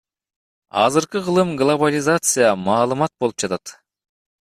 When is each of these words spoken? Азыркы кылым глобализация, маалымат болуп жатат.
Азыркы 0.83 1.19
кылым 1.27 1.49
глобализация, 1.61 2.49
маалымат 2.67 3.11
болуп 3.19 3.37
жатат. 3.45 3.65